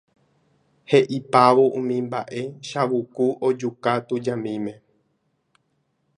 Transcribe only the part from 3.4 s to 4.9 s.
ojuka tujamíme.